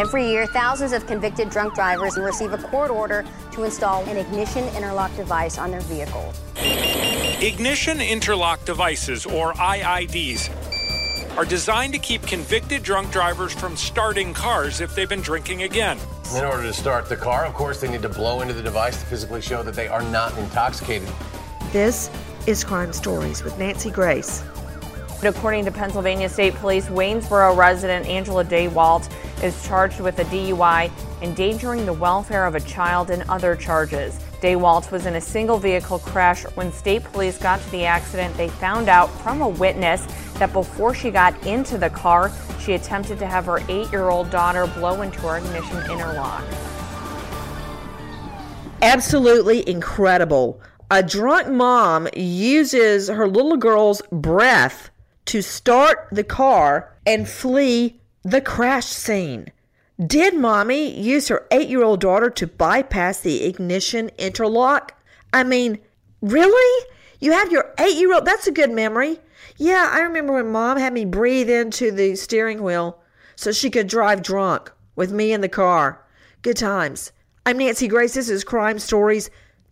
[0.00, 3.22] Every year, thousands of convicted drunk drivers receive a court order
[3.52, 6.32] to install an ignition interlock device on their vehicle.
[6.56, 10.48] Ignition interlock devices, or IIDs,
[11.36, 15.98] are designed to keep convicted drunk drivers from starting cars if they've been drinking again.
[16.34, 18.98] In order to start the car, of course, they need to blow into the device
[18.98, 21.10] to physically show that they are not intoxicated.
[21.72, 22.08] This
[22.46, 24.42] is Crime Stories with Nancy Grace.
[25.22, 29.10] According to Pennsylvania State Police, Waynesboro resident Angela DeWalt
[29.44, 34.18] is charged with a DUI, endangering the welfare of a child, and other charges.
[34.40, 36.44] DeWalt was in a single vehicle crash.
[36.54, 40.06] When state police got to the accident, they found out from a witness
[40.38, 44.30] that before she got into the car, she attempted to have her eight year old
[44.30, 46.42] daughter blow into her ignition interlock.
[48.80, 50.62] Absolutely incredible.
[50.90, 54.90] A drunk mom uses her little girl's breath
[55.30, 59.46] to start the car and flee the crash scene.
[60.04, 65.00] Did mommy use her eight year old daughter to bypass the ignition interlock?
[65.32, 65.78] I mean,
[66.20, 66.86] really?
[67.20, 68.24] You have your eight year old?
[68.24, 69.20] That's a good memory.
[69.56, 73.00] Yeah, I remember when mom had me breathe into the steering wheel
[73.36, 76.04] so she could drive drunk with me in the car.
[76.42, 77.12] Good times.
[77.46, 78.14] I'm Nancy Grace.
[78.14, 79.30] This is Crime Stories.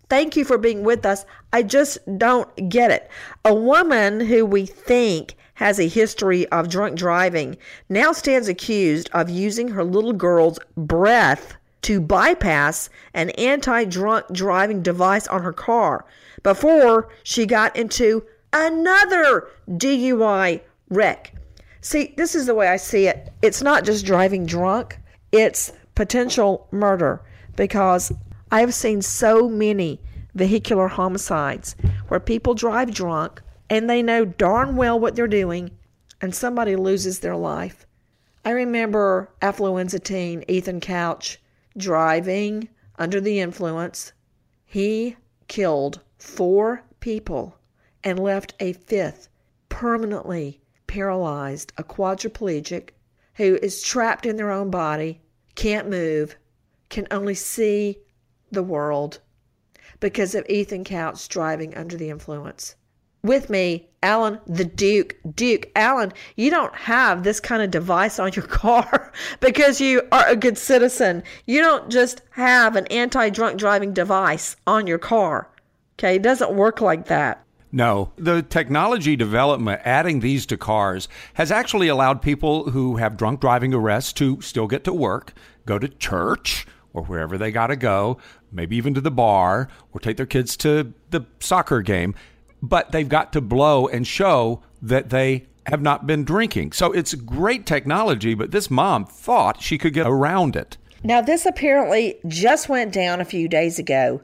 [0.09, 1.27] Thank you for being with us.
[1.53, 3.11] I just don't get it.
[3.45, 7.57] A woman who we think has a history of drunk driving,
[7.89, 14.83] now stands accused of using her little girl's breath to bypass an anti drunk driving
[14.83, 16.05] device on her car
[16.45, 18.23] before she got into
[18.53, 20.61] another DUI
[20.91, 21.35] wreck.
[21.81, 23.33] See, this is the way I see it.
[23.43, 25.01] It's not just driving drunk,
[25.33, 27.21] it's potential murder
[27.57, 28.13] because
[28.51, 30.01] I have seen so many
[30.35, 31.77] vehicular homicides
[32.09, 35.71] where people drive drunk and they know darn well what they're doing,
[36.21, 37.87] and somebody loses their life.
[38.45, 41.39] I remember affluenza teen Ethan Couch
[41.77, 42.69] driving
[42.99, 44.13] under the influence.
[44.65, 45.17] He
[45.49, 47.59] killed four people
[48.03, 49.29] and left a fifth
[49.69, 52.91] permanently paralyzed, a quadriplegic
[53.35, 55.21] who is trapped in their own body,
[55.55, 56.37] can't move,
[56.89, 57.99] can only see
[58.51, 59.21] the world.
[60.01, 62.77] because of Ethan Couch driving under the influence.
[63.23, 65.17] With me, Alan the Duke.
[65.35, 70.29] Duke, Alan, you don't have this kind of device on your car because you are
[70.29, 71.25] a good citizen.
[71.47, 75.51] You don't just have an anti drunk driving device on your car.
[75.99, 77.45] Okay, it doesn't work like that.
[77.73, 83.41] No, the technology development, adding these to cars, has actually allowed people who have drunk
[83.41, 85.35] driving arrests to still get to work,
[85.67, 88.19] go to church, or wherever they got to go,
[88.51, 92.15] maybe even to the bar, or take their kids to the soccer game.
[92.63, 96.73] But they've got to blow and show that they have not been drinking.
[96.73, 100.77] So it's great technology, but this mom thought she could get around it.
[101.05, 104.21] Now, this apparently just went down a few days ago,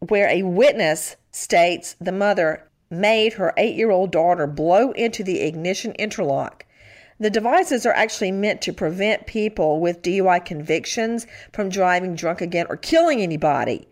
[0.00, 5.40] where a witness states the mother made her eight year old daughter blow into the
[5.40, 6.66] ignition interlock.
[7.20, 12.66] The devices are actually meant to prevent people with DUI convictions from driving drunk again
[12.70, 13.86] or killing anybody.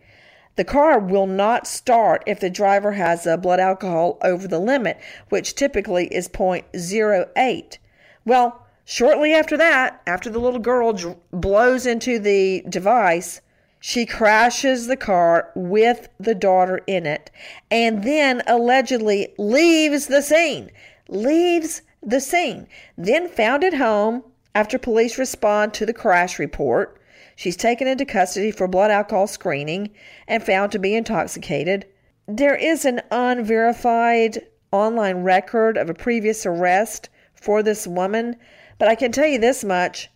[0.55, 4.99] The car will not start if the driver has a blood alcohol over the limit,
[5.29, 7.77] which typically is 0.08.
[8.25, 13.41] Well, shortly after that, after the little girl dr- blows into the device,
[13.79, 17.29] she crashes the car with the daughter in it
[17.69, 20.71] and then allegedly leaves the scene.
[21.07, 22.67] Leaves the scene.
[22.97, 24.23] Then found at home
[24.55, 26.99] after police respond to the crash report.
[27.35, 29.91] She's taken into custody for blood alcohol screening
[30.27, 31.85] and found to be intoxicated.
[32.27, 38.35] There is an unverified online record of a previous arrest for this woman,
[38.77, 40.09] but I can tell you this much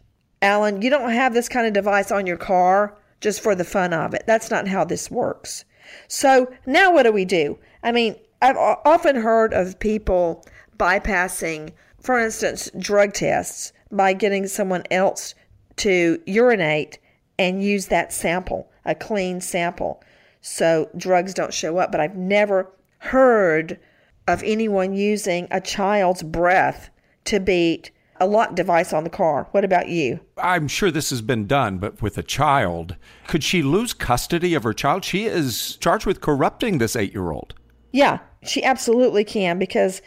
[0.44, 3.94] Alan, you don't have this kind of device on your car just for the fun
[3.94, 4.24] of it.
[4.28, 5.64] That's not how this works.
[6.10, 7.58] So now what do we do?
[7.82, 10.46] I mean, I've often heard of people
[10.78, 15.36] bypassing, for instance, drug tests by getting someone else
[15.78, 17.00] to urinate
[17.40, 20.04] and use that sample, a clean sample,
[20.42, 21.92] so drugs don't show up.
[21.92, 23.80] But I've never heard
[24.28, 26.90] of anyone using a child's breath
[27.26, 29.48] to beat a lock device on the car.
[29.52, 30.20] What about you?
[30.38, 32.96] I'm sure this has been done, but with a child,
[33.28, 35.04] could she lose custody of her child?
[35.04, 37.54] She is charged with corrupting this eight year old.
[37.92, 40.02] Yeah, she absolutely can because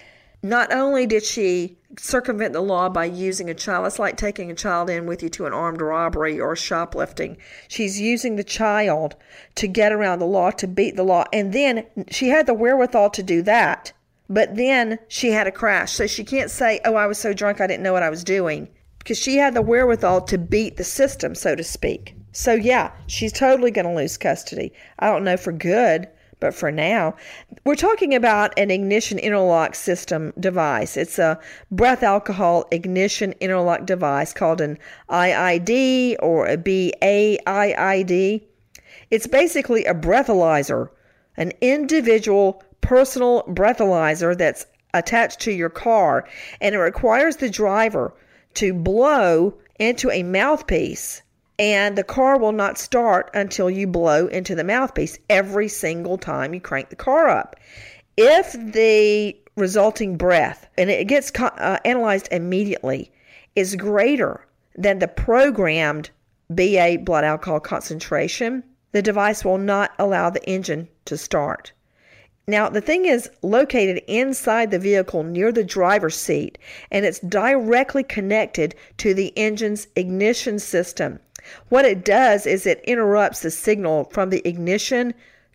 [0.49, 4.55] not only did she circumvent the law by using a child, it's like taking a
[4.55, 7.37] child in with you to an armed robbery or shoplifting.
[7.69, 9.17] She's using the child
[9.57, 11.25] to get around the law, to beat the law.
[11.33, 13.93] And then she had the wherewithal to do that.
[14.29, 15.93] But then she had a crash.
[15.93, 18.25] So she can't say, oh, I was so drunk I didn't know what I was
[18.25, 18.69] doing.
[18.99, 22.17] Because she had the wherewithal to beat the system, so to speak.
[22.33, 24.73] So, yeah, she's totally going to lose custody.
[24.99, 27.15] I don't know for good, but for now,
[27.65, 30.97] we're talking about an ignition interlock system device.
[30.97, 31.41] It's a
[31.71, 34.79] breath alcohol ignition interlock device called an
[35.09, 38.43] IID or a BAIID.
[39.11, 40.91] It's basically a breathalyzer,
[41.37, 46.29] an individual personal breathalyzer that's attached to your car,
[46.61, 48.15] and it requires the driver
[48.55, 51.23] to blow into a mouthpiece
[51.59, 56.53] and the car will not start until you blow into the mouthpiece every single time
[56.53, 57.57] you crank the car up.
[58.17, 63.11] If the resulting breath, and it gets uh, analyzed immediately,
[63.55, 66.11] is greater than the programmed
[66.51, 68.63] BA blood alcohol concentration,
[68.93, 71.73] the device will not allow the engine to start.
[72.49, 76.59] Now, the thing is located inside the vehicle near the driver's seat,
[76.93, 81.19] and it's directly connected to the engine's ignition system.
[81.69, 85.15] What it does is it interrupts the signal from the ignition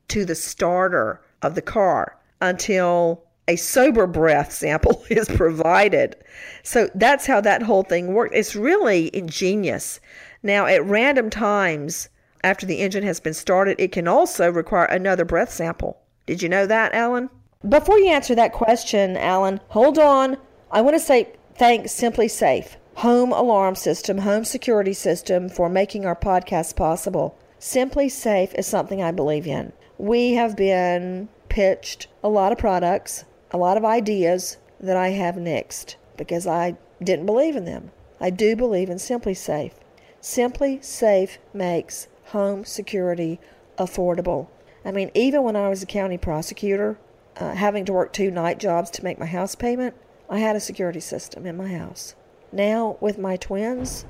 [0.10, 6.16] to the starter of the car until a sober breath sample is provided.
[6.64, 8.36] So that's how that whole thing works.
[8.36, 10.00] It's really ingenious.
[10.44, 12.10] Now, at random times
[12.44, 16.00] after the engine has been started, it can also require another breath sample.
[16.26, 17.30] Did you know that, Alan?
[17.68, 20.38] Before you answer that question, Alan, hold on.
[20.72, 26.16] I want to say thanks SimpliSafe home alarm system, home security system for making our
[26.16, 27.36] podcast possible.
[27.60, 29.74] SimpliSafe is something I believe in.
[29.98, 35.34] We have been pitched a lot of products, a lot of ideas that I have
[35.34, 37.90] nixed because I didn't believe in them.
[38.20, 39.74] I do believe in SimpliSafe.
[40.20, 43.40] Simply Safe makes home security
[43.80, 44.46] affordable.
[44.86, 47.00] I mean, even when I was a county prosecutor,
[47.38, 49.96] uh, having to work two night jobs to make my house payment,
[50.30, 52.14] I had a security system in my house.
[52.52, 54.06] Now, with my twins,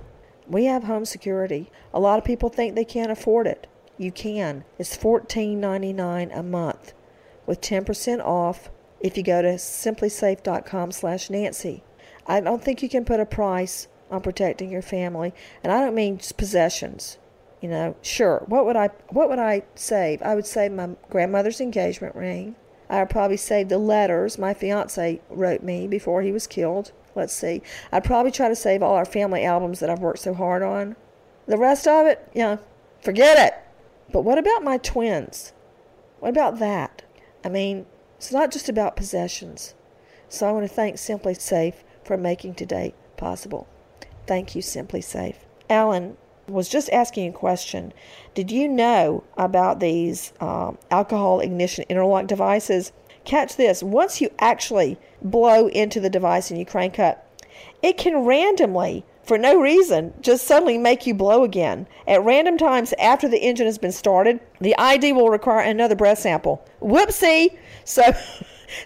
[0.47, 1.71] we have home security.
[1.93, 3.67] A lot of people think they can't afford it.
[3.97, 4.63] You can.
[4.79, 6.93] It's $14.99 a month
[7.45, 8.69] with 10% off
[8.99, 11.83] if you go to simplisafe.com slash Nancy.
[12.27, 15.33] I don't think you can put a price on protecting your family,
[15.63, 17.17] and I don't mean possessions.
[17.61, 18.43] You know, sure.
[18.47, 20.21] What would I what would I save?
[20.23, 22.55] I would save my grandmother's engagement ring.
[22.89, 26.91] I would probably save the letters my fiance wrote me before he was killed.
[27.15, 27.61] Let's see.
[27.91, 30.95] I'd probably try to save all our family albums that I've worked so hard on.
[31.47, 32.59] The rest of it, you know,
[33.01, 33.53] forget it.
[34.11, 35.53] But what about my twins?
[36.19, 37.03] What about that?
[37.43, 37.85] I mean,
[38.17, 39.73] it's not just about possessions.
[40.29, 43.67] So I want to thank SimpliSafe for making today possible.
[44.27, 45.35] Thank you, SimpliSafe.
[45.69, 47.93] Alan was just asking a question.
[48.33, 52.91] Did you know about these um, alcohol ignition interlock devices?
[53.25, 53.83] Catch this.
[53.83, 57.27] Once you actually blow into the device and you crank up,
[57.83, 61.87] it can randomly, for no reason, just suddenly make you blow again.
[62.07, 66.19] At random times after the engine has been started, the ID will require another breath
[66.19, 66.65] sample.
[66.81, 67.57] Whoopsie!
[67.85, 68.13] So.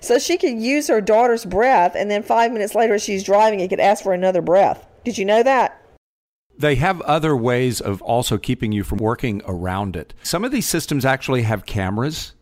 [0.02, 3.60] So she could use her daughter's breath, and then five minutes later, as she's driving,
[3.60, 4.84] it could ask for another breath.
[5.04, 5.80] Did you know that?
[6.58, 10.14] They have other ways of also keeping you from working around it.
[10.24, 12.34] Some of these systems actually have cameras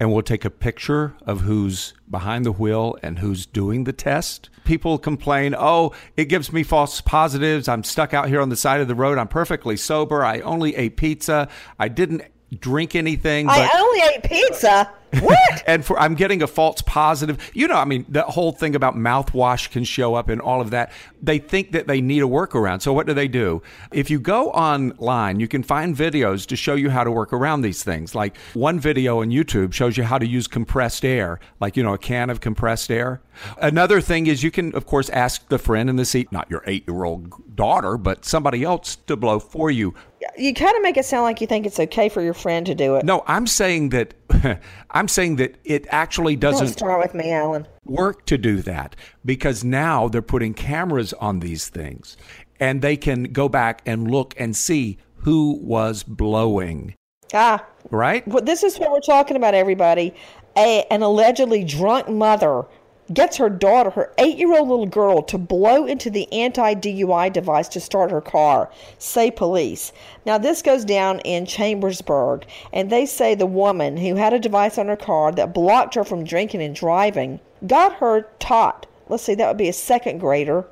[0.00, 4.48] and we'll take a picture of who's behind the wheel and who's doing the test.
[4.64, 7.68] People complain, oh, it gives me false positives.
[7.68, 9.18] I'm stuck out here on the side of the road.
[9.18, 10.24] I'm perfectly sober.
[10.24, 11.48] I only ate pizza.
[11.78, 12.22] I didn't
[12.58, 13.48] drink anything.
[13.48, 14.90] I only ate pizza.
[15.18, 15.62] What?
[15.66, 17.50] and for I'm getting a false positive.
[17.52, 20.70] You know, I mean, the whole thing about mouthwash can show up and all of
[20.70, 20.92] that.
[21.22, 22.82] They think that they need a workaround.
[22.82, 23.62] So what do they do?
[23.92, 27.62] If you go online, you can find videos to show you how to work around
[27.62, 28.14] these things.
[28.14, 31.94] Like one video on YouTube shows you how to use compressed air, like you know,
[31.94, 33.20] a can of compressed air.
[33.60, 36.62] Another thing is you can, of course, ask the friend in the seat, not your
[36.66, 39.94] eight-year-old daughter, but somebody else to blow for you.
[40.36, 42.74] You kind of make it sound like you think it's okay for your friend to
[42.74, 43.04] do it.
[43.04, 44.14] No, I'm saying that
[44.90, 47.66] I'm saying that it actually doesn't Don't start with me, Alan.
[47.84, 52.16] work to do that because now they're putting cameras on these things
[52.58, 56.94] and they can go back and look and see who was blowing.
[57.32, 58.26] Ah, Right?
[58.28, 60.14] well, this is what we're talking about, everybody.
[60.56, 62.64] A, an allegedly drunk mother
[63.12, 67.32] gets her daughter, her eight year old little girl, to blow into the anti DUI
[67.32, 69.92] device to start her car, say police.
[70.24, 74.78] Now, this goes down in Chambersburg, and they say the woman who had a device
[74.78, 79.34] on her car that blocked her from drinking and driving got her taught, let's see,
[79.34, 80.64] that would be a second grader,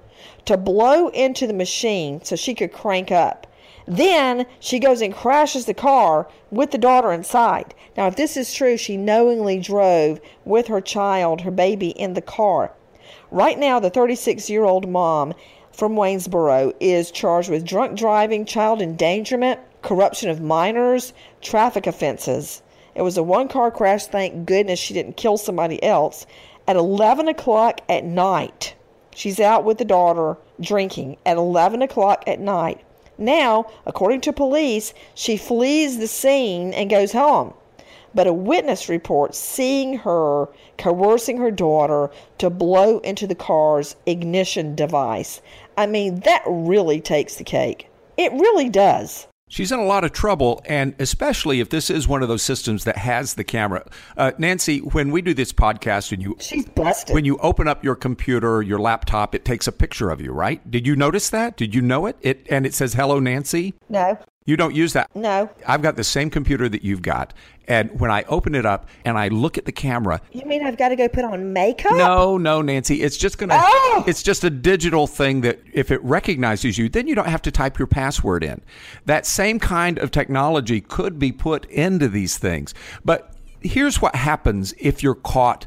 [0.45, 3.47] to blow into the machine so she could crank up.
[3.91, 7.75] Then she goes and crashes the car with the daughter inside.
[7.97, 12.21] Now, if this is true, she knowingly drove with her child, her baby, in the
[12.21, 12.73] car.
[13.31, 15.33] Right now, the 36 year old mom
[15.73, 22.61] from Waynesboro is charged with drunk driving, child endangerment, corruption of minors, traffic offenses.
[22.95, 24.05] It was a one car crash.
[24.05, 26.27] Thank goodness she didn't kill somebody else.
[26.67, 28.75] At 11 o'clock at night,
[29.15, 32.83] she's out with the daughter drinking at 11 o'clock at night.
[33.19, 37.53] Now, according to police, she flees the scene and goes home.
[38.15, 40.49] But a witness reports seeing her
[40.79, 45.43] coercing her daughter to blow into the car's ignition device.
[45.77, 47.89] I mean, that really takes the cake.
[48.17, 49.27] It really does.
[49.49, 52.85] She's in a lot of trouble, and especially if this is one of those systems
[52.85, 53.87] that has the camera.
[54.17, 57.15] Uh, Nancy, when we do this podcast and you She's busted.
[57.15, 60.69] when you open up your computer, your laptop, it takes a picture of you, right?
[60.71, 61.57] Did you notice that?
[61.57, 62.17] Did you know it?
[62.21, 65.15] It and it says "Hello, Nancy." No, You don't use that.
[65.15, 65.51] no.
[65.67, 67.35] I've got the same computer that you've got,
[67.67, 70.79] and when I open it up and I look at the camera, You mean I've
[70.79, 71.93] got to go put on makeup?
[71.93, 73.59] no, no, Nancy, it's just gonna.
[73.61, 74.05] Oh!
[74.07, 77.51] It's just a digital thing that if it recognizes you, then you don't have to
[77.51, 78.63] type your password in.
[79.05, 82.73] That same kind of technology could be put into these things,
[83.05, 85.67] but here's what happens if you're caught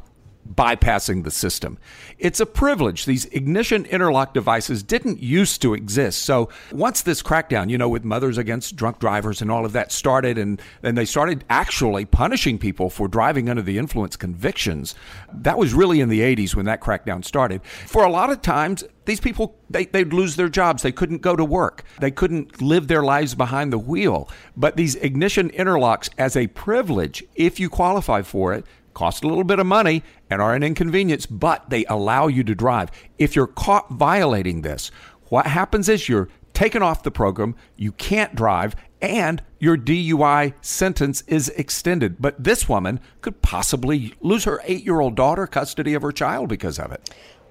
[0.55, 1.77] bypassing the system.
[2.17, 3.05] It's a privilege.
[3.05, 6.23] These ignition interlock devices didn't used to exist.
[6.23, 9.91] So once this crackdown, you know, with Mothers Against Drunk Drivers and all of that
[9.91, 14.95] started, and then they started actually punishing people for driving under the influence convictions,
[15.33, 17.61] that was really in the 80s when that crackdown started.
[17.63, 21.35] For a lot of times, these people they, they'd lose their jobs they couldn't go
[21.35, 26.35] to work they couldn't live their lives behind the wheel but these ignition interlocks as
[26.35, 30.55] a privilege if you qualify for it cost a little bit of money and are
[30.55, 34.91] an inconvenience but they allow you to drive if you're caught violating this
[35.29, 41.23] what happens is you're taken off the program you can't drive and your DUI sentence
[41.27, 42.17] is extended.
[42.19, 46.49] But this woman could possibly lose her eight year old daughter custody of her child
[46.49, 47.09] because of it.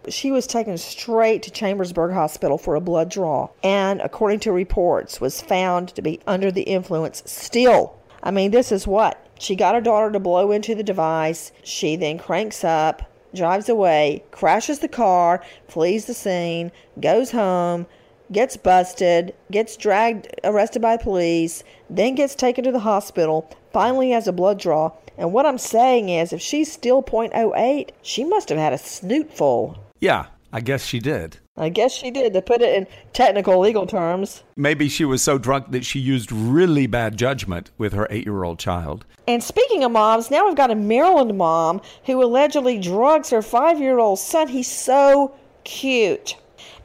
[0.09, 5.20] She was taken straight to Chambersburg Hospital for a blood draw, and according to reports,
[5.20, 7.99] was found to be under the influence still.
[8.23, 9.26] I mean, this is what?
[9.40, 11.50] She got her daughter to blow into the device.
[11.64, 16.70] She then cranks up, drives away, crashes the car, flees the scene,
[17.00, 17.87] goes home,
[18.30, 24.28] gets busted, gets dragged, arrested by police, then gets taken to the hospital, finally has
[24.28, 24.92] a blood draw.
[25.16, 29.32] And what I'm saying is, if she's still 0.08, she must have had a snoot
[29.32, 29.78] full.
[30.00, 31.38] Yeah, I guess she did.
[31.61, 34.43] I guess she did, to put it in technical legal terms.
[34.57, 38.45] Maybe she was so drunk that she used really bad judgment with her eight year
[38.45, 39.05] old child.
[39.29, 43.79] And speaking of moms, now we've got a Maryland mom who allegedly drugs her five
[43.79, 44.49] year old son.
[44.49, 46.35] He's so cute.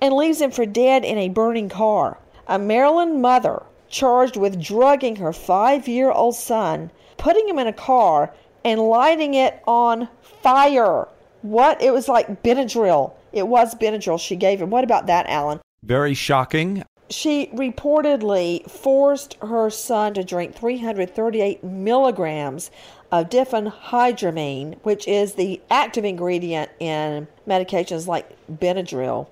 [0.02, 2.20] And leaves him for dead in a burning car.
[2.48, 7.74] A Maryland mother charged with drugging her five year old son, putting him in a
[7.74, 8.34] car,
[8.66, 10.10] and lighting it on
[10.44, 11.08] fire.
[11.44, 11.82] What?
[11.82, 13.14] It was like Benadryl.
[13.36, 14.70] It was Benadryl she gave him.
[14.70, 15.60] What about that, Alan?
[15.84, 16.84] Very shocking.
[17.10, 22.72] She reportedly forced her son to drink 338 milligrams
[23.12, 29.28] of diphenhydramine, which is the active ingredient in medications like Benadryl.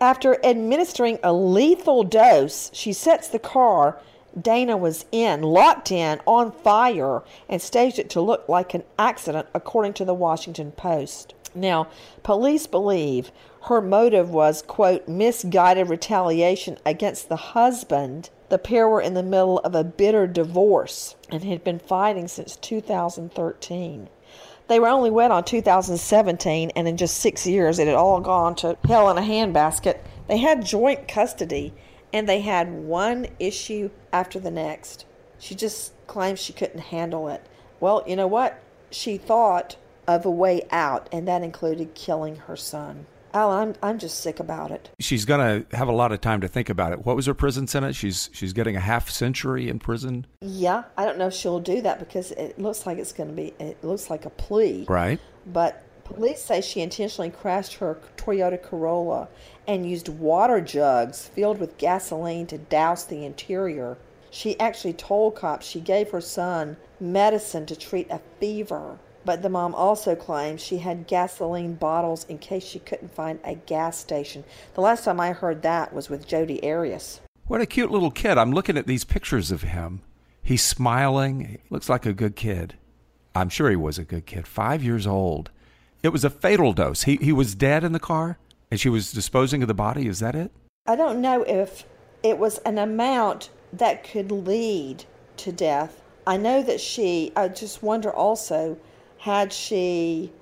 [0.00, 3.98] After administering a lethal dose, she sets the car
[4.40, 9.48] Dana was in, locked in, on fire, and staged it to look like an accident,
[9.54, 11.34] according to the Washington Post.
[11.54, 11.88] Now,
[12.22, 13.32] police believe
[13.62, 18.30] her motive was, quote, misguided retaliation against the husband.
[18.48, 22.56] The pair were in the middle of a bitter divorce and had been fighting since
[22.56, 24.08] 2013.
[24.68, 28.54] They were only wed on 2017, and in just six years, it had all gone
[28.56, 29.98] to hell in a handbasket.
[30.28, 31.72] They had joint custody,
[32.12, 35.04] and they had one issue after the next.
[35.38, 37.46] She just claims she couldn't handle it.
[37.80, 38.60] Well, you know what?
[38.90, 43.06] She thought of a way out, and that included killing her son.
[43.34, 44.90] Alan, I'm, I'm just sick about it.
[44.98, 47.04] She's going to have a lot of time to think about it.
[47.04, 47.94] What was her prison sentence?
[47.94, 50.26] She's she's getting a half century in prison.
[50.40, 53.34] Yeah, I don't know if she'll do that because it looks like it's going to
[53.34, 53.54] be.
[53.58, 54.86] It looks like a plea.
[54.88, 55.20] Right.
[55.46, 55.84] But
[56.14, 59.28] police say she intentionally crashed her Toyota Corolla
[59.66, 63.98] and used water jugs filled with gasoline to douse the interior.
[64.30, 68.98] She actually told cops she gave her son medicine to treat a fever.
[69.24, 73.54] But the mom also claims she had gasoline bottles in case she couldn't find a
[73.54, 74.44] gas station.
[74.74, 77.20] The last time I heard that was with Jodi Arias.
[77.46, 78.38] What a cute little kid.
[78.38, 80.00] I'm looking at these pictures of him.
[80.42, 81.40] He's smiling.
[81.40, 82.74] He looks like a good kid.
[83.34, 84.46] I'm sure he was a good kid.
[84.46, 85.50] Five years old.
[86.02, 87.02] It was a fatal dose.
[87.02, 88.38] He, he was dead in the car
[88.70, 90.06] and she was disposing of the body.
[90.06, 90.52] Is that it?
[90.86, 91.84] I don't know if
[92.22, 95.04] it was an amount that could lead
[95.38, 96.00] to death.
[96.26, 98.78] I know that she, I just wonder also
[99.18, 100.32] had she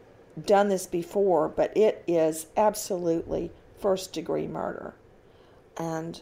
[0.45, 4.95] done this before, but it is absolutely first degree murder.
[5.79, 6.21] And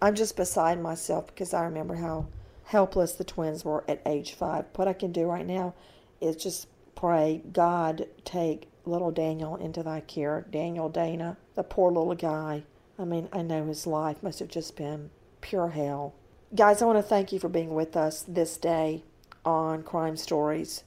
[0.00, 2.26] I'm just beside myself because I remember how
[2.64, 4.66] helpless the twins were at age five.
[4.74, 5.74] What I can do right now
[6.20, 10.46] is just pray, God, take little Daniel into thy care.
[10.50, 12.64] Daniel Dana, the poor little guy.
[12.98, 16.14] I mean, I know his life must have just been pure hell.
[16.54, 19.02] Guys, I want to thank you for being with us this day
[19.44, 20.84] on Crime Stories.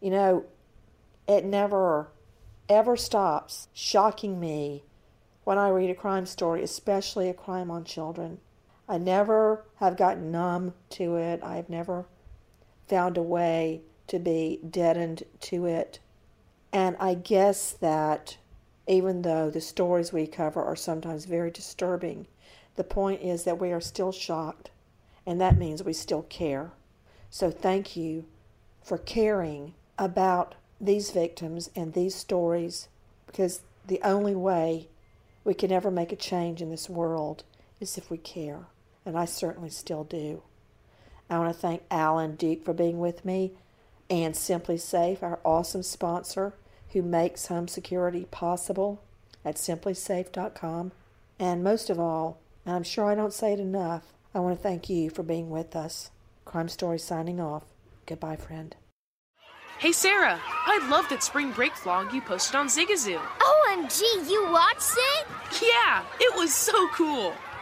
[0.00, 0.44] You know,
[1.26, 2.08] it never,
[2.68, 4.84] ever stops shocking me
[5.44, 8.38] when I read a crime story, especially a crime on children.
[8.88, 11.42] I never have gotten numb to it.
[11.42, 12.06] I've never
[12.88, 15.98] found a way to be deadened to it.
[16.76, 18.36] And I guess that
[18.86, 22.26] even though the stories we cover are sometimes very disturbing,
[22.74, 24.68] the point is that we are still shocked,
[25.24, 26.72] and that means we still care.
[27.30, 28.26] So thank you
[28.82, 32.88] for caring about these victims and these stories
[33.26, 34.88] because the only way
[35.44, 37.42] we can ever make a change in this world
[37.80, 38.66] is if we care.
[39.06, 40.42] And I certainly still do.
[41.30, 43.52] I want to thank Alan Duke for being with me
[44.10, 46.52] and SimpliSafe, our awesome sponsor
[46.92, 49.02] who makes home security possible
[49.44, 50.92] at simplisafe.com.
[51.38, 54.62] And most of all, and I'm sure I don't say it enough, I want to
[54.62, 56.10] thank you for being with us.
[56.44, 57.64] Crime Story signing off.
[58.06, 58.74] Goodbye, friend.
[59.78, 63.20] Hey Sarah, I love that spring break vlog you posted on Zigazoo.
[63.20, 65.26] OMG, you watched it?
[65.60, 67.34] Yeah, it was so cool.